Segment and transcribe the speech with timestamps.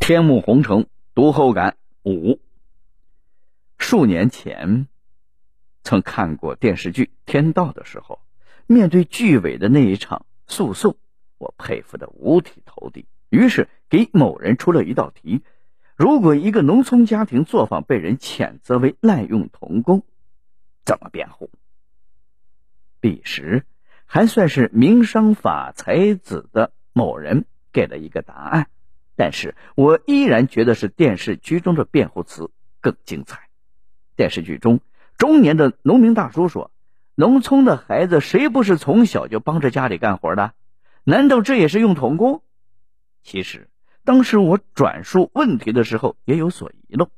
[0.00, 2.40] 天幕红尘读后感五。
[3.78, 4.88] 数年前，
[5.84, 8.18] 曾看过电视剧《天道》的时候，
[8.66, 10.96] 面对剧尾的那一场诉讼，
[11.36, 13.06] 我佩服的五体投地。
[13.28, 15.42] 于是给某人出了一道题：
[15.96, 20.02] 如果一个农村家庭作坊被人谴责为滥用童工，
[20.84, 21.50] 怎么辩护？
[23.00, 23.64] 彼时
[24.06, 28.70] 还算是名商法才子的某人给了一个答案。
[29.20, 33.50] 但是我依然觉得是电视剧中的辩护词更精彩。
[34.16, 34.80] 电视剧中，
[35.18, 36.70] 中年的农民大叔说
[37.16, 40.54] ：“农村的孩子谁不是从小就帮着家里干活的？
[41.04, 42.42] 难道这也是用童工？”
[43.22, 43.68] 其实，
[44.06, 47.10] 当时我转述问题的时候也有所遗漏。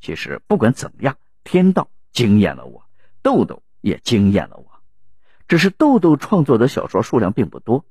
[0.00, 2.86] 其实不管怎么样，天道惊艳了我，
[3.20, 4.80] 豆豆也惊艳了我。
[5.46, 7.84] 只是豆豆创作的小说数量并不多。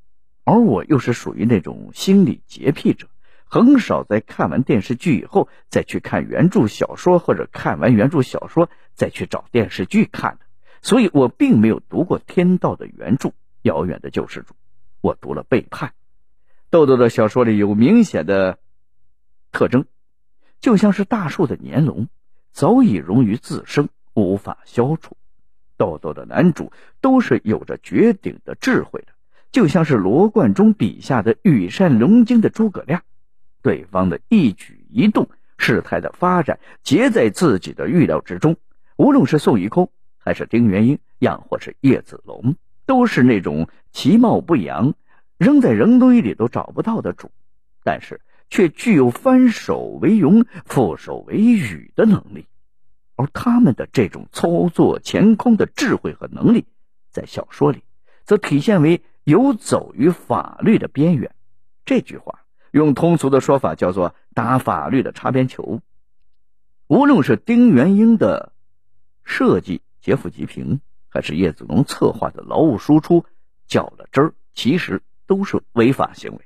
[0.45, 3.07] 而我又是属于那种心理洁癖者，
[3.45, 10.45] 很少在看完电视剧以后再去看原著小说，或者看完原著小说再去找电视剧看的。
[10.83, 13.29] 所以我并没有读过天道的原著
[13.63, 14.53] 《遥远的救世主》，
[15.01, 15.89] 我读了《背叛》。
[16.69, 18.59] 豆豆的小说里有明显的
[19.51, 19.85] 特征，
[20.61, 22.07] 就像是大树的年轮，
[22.51, 25.17] 早已融于自身，无法消除。
[25.75, 26.71] 豆豆的男主
[27.01, 29.14] 都是有着绝顶的智慧的。
[29.55, 33.03] 就像是罗贯中笔下的羽扇纶巾的诸葛亮，
[33.61, 38.57] 对方的一举一动、事态的发展，皆在自己的预料之中。
[38.97, 44.93] 无论是宋一空，还是丁元英，亦或是叶子龙，都是那种其貌不扬、
[45.37, 47.31] 扔在人堆里都找不到的主，
[47.81, 48.19] 但是
[48.49, 52.45] 却具有翻手为云、覆手为雨的能力。
[53.15, 56.65] 而他们的这种操作乾坤的智慧和能力，
[57.09, 57.83] 在小说里
[58.25, 59.01] 则体现为。
[59.25, 61.33] 游走于法律的边缘，
[61.83, 65.81] 这句话用通俗的说法叫做打法律的擦边球。
[66.87, 68.53] 无论是丁元英的
[69.23, 73.25] 设计劫富济贫，还是叶子龙策划的劳务输出
[73.65, 76.39] 较了真儿，其实都是违法行为。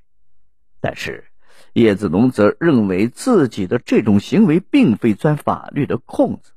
[0.80, 1.26] 但是
[1.74, 6.54] 叶子龙则认为自己的这种行为并非钻法律的空子。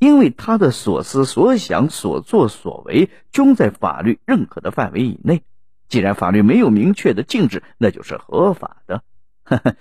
[0.00, 5.44] 因为他的所思所想、所作所为，均在法律认可的范围以内。
[5.92, 9.04] 既然法律没有明确的禁止，那就是合法的。
[9.42, 9.76] 呵呵，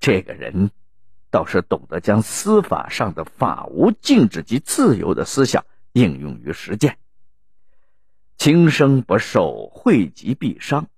[0.00, 0.72] 这个人
[1.30, 6.98] 倒是懂得将司法上的法无禁止及自由的思想应用于实践。
[8.36, 10.88] 轻生不受，惠及必伤。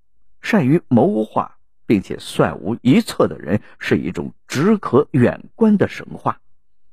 [0.40, 6.40] 善于谋划并且算无一策的人，是一种只可远观的神话。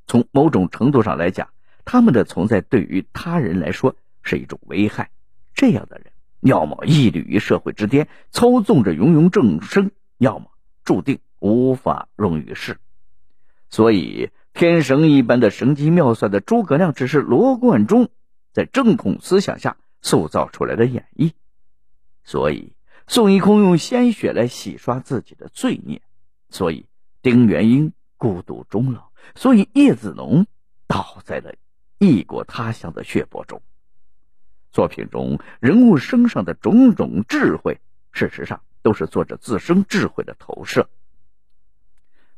[0.06, 1.48] 从某种程度上来讲，
[1.86, 5.08] 他们的存在对于他人来说是一种危害。
[5.54, 6.12] 这样的人。
[6.44, 9.88] 要么屹立于社会之巅，操纵着芸芸众生；
[10.18, 10.50] 要么
[10.84, 12.76] 注定无法容于世。
[13.70, 18.10] 所以，天神一般的神机妙算的诸葛亮，只是罗贯中
[18.52, 21.32] 在正统思想下塑造出来的演绎。
[22.24, 22.74] 所以，
[23.06, 26.00] 宋一空用鲜血来洗刷自己的罪孽；
[26.50, 26.84] 所以，
[27.22, 30.46] 丁元英孤独终老；所以，叶子龙
[30.86, 31.54] 倒在了
[31.98, 33.62] 异国他乡的血泊中。
[34.74, 37.78] 作品中人物身上的种种智慧，
[38.10, 40.88] 事实上都是作者自身智慧的投射。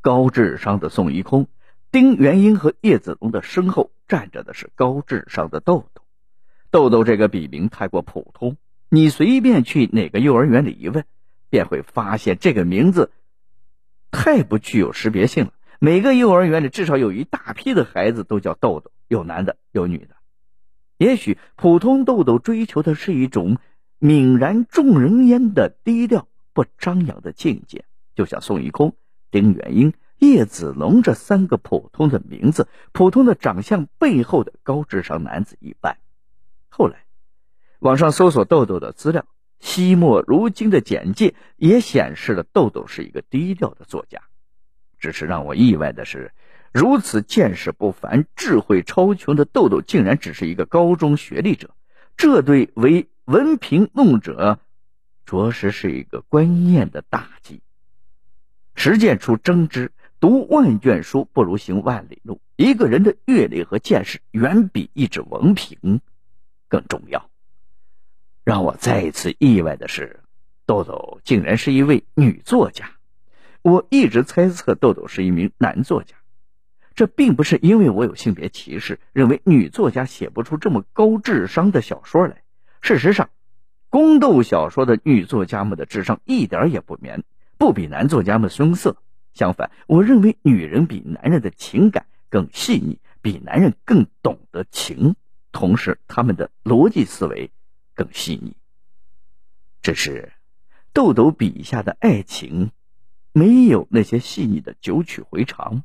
[0.03, 1.49] 高智商的宋一空、
[1.91, 6.03] 丁元英和叶子龙的身后站着的是高智商的豆豆。
[6.71, 8.59] 豆豆这个笔名太过普通，
[8.91, 11.07] 你随便去哪个幼儿园里一问，
[11.49, 13.11] 便会发现这个名字
[14.11, 15.53] 太不具有识别性了。
[15.79, 20.16] 每个幼儿园里至少有一大批的孩子都叫豆豆，有男的，有女的。
[20.99, 23.59] 也许普通豆豆追求的是一种
[24.01, 27.85] 泯然众人烟的低调不张扬的境界，
[28.15, 28.95] 就像宋一空、
[29.31, 35.99] 丁元英、叶子龙这三个普通的名字、普通的长相背后的高智商男子一般。
[36.69, 37.05] 后来，
[37.79, 39.27] 网上搜索豆豆的资料，
[39.59, 44.23] 惜墨如今的简介也显示了豆豆是一个低调的作家。
[44.99, 46.33] 只是让我意外的是。
[46.73, 51.75] 如此见识不凡、智慧超群的豆豆，竟然只是一个高中学历者，
[52.19, 54.59] 这对为文凭弄者，
[55.25, 57.63] 着实是一个观念的打击。
[58.75, 59.91] 实践出真知，
[60.21, 62.43] 读万卷书不如行万里路。
[62.57, 66.03] 一个人的阅历和见识，远比一纸文凭
[66.69, 67.31] 更重要。
[68.45, 70.21] 让我再一次意外的是，
[70.67, 72.96] 豆豆竟然是一位女作家。
[73.67, 76.15] 我一直猜测豆豆是一名男作家。
[76.95, 82.45] 这并不是因为我有性别歧视，认为女作家写不出这么高智商的小说来。
[82.81, 83.29] 事实上，
[83.91, 87.25] 宫斗小说的女作家们的智商一点也不绵，
[87.59, 88.99] 不比男作家们逊色。
[89.35, 95.17] 相反，我认为女人比男人的情感更细腻，比男人更懂得情，
[95.51, 97.51] 同时他们的逻辑思维
[97.95, 98.57] 更细腻。
[99.83, 100.33] 只是，
[100.93, 102.71] 豆豆笔下的爱情，
[103.37, 105.83] 没有那些细腻的九曲回肠，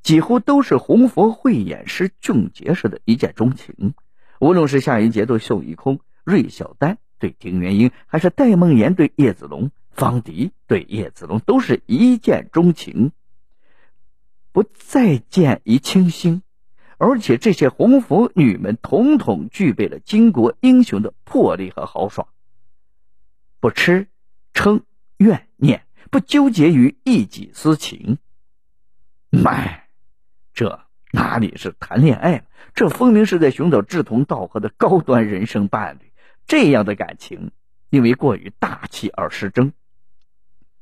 [0.00, 3.92] 几乎都是红佛慧眼识俊杰式的一见钟情。
[4.40, 9.70] 无论是夏云杰对宋一空、芮小丹对丁元英，还是戴梦妍对叶子龙。
[9.90, 13.12] 方迪对叶子龙都是一见钟情，
[14.50, 16.42] 不再见一清心，
[16.96, 22.28] 而且这些红拂女们统统具备了巾帼英雄的魄力和豪爽，
[23.60, 24.08] 不吃
[24.54, 24.80] 嗔
[25.18, 28.18] 怨念，不纠结于一己私情。
[29.30, 29.80] 妈，
[30.52, 32.44] 这哪里是谈恋爱
[32.74, 36.12] 这分明是在寻找志同道合的高端人生伴侣。
[36.46, 37.50] 这样的感情，
[37.88, 39.72] 因为过于大气而失真。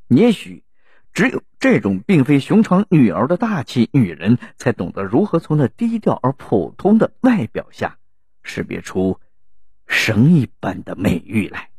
[0.08, 0.64] 也许，
[1.12, 7.98] 只有这种并非寻常女儿的大气女人，才懂得如何从那低调而普通的外表下，
[8.42, 9.20] 识别出
[9.86, 11.69] 神一般的美玉来。